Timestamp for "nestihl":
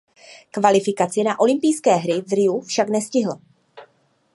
2.89-3.37